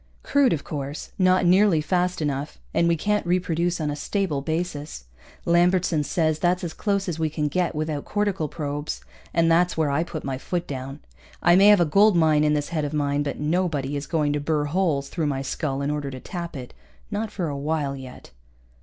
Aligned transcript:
Crude, 0.23 0.51
of 0.51 0.63
course, 0.63 1.11
not 1.19 1.45
nearly 1.45 1.79
fast 1.79 2.23
enough, 2.23 2.57
and 2.73 2.87
we 2.87 2.95
can't 2.95 3.23
reproduce 3.23 3.79
on 3.79 3.91
a 3.91 3.95
stable 3.95 4.41
basis. 4.41 5.03
Lambertson 5.45 6.03
says 6.03 6.39
that's 6.39 6.63
as 6.63 6.73
close 6.73 7.07
as 7.07 7.19
we 7.19 7.29
can 7.29 7.47
get 7.47 7.75
without 7.75 8.03
cortical 8.03 8.47
probes. 8.47 9.01
And 9.31 9.51
that's 9.51 9.77
where 9.77 9.91
I 9.91 10.03
put 10.03 10.23
my 10.23 10.39
foot 10.39 10.65
down. 10.65 11.01
I 11.43 11.55
may 11.55 11.67
have 11.67 11.79
a 11.81 11.85
gold 11.85 12.15
mine 12.17 12.43
in 12.43 12.55
this 12.55 12.69
head 12.69 12.83
of 12.83 12.93
mine, 12.93 13.21
but 13.21 13.39
nobody 13.39 13.95
is 13.95 14.07
going 14.07 14.33
to 14.33 14.39
put 14.39 14.45
burr 14.45 14.65
holes 14.65 15.07
through 15.07 15.27
my 15.27 15.43
skull 15.43 15.83
in 15.83 15.91
order 15.91 16.09
to 16.09 16.19
tap 16.19 16.55
it. 16.57 16.73
Not 17.11 17.29
for 17.29 17.47
a 17.47 17.55
while 17.55 17.95
yet. 17.95 18.31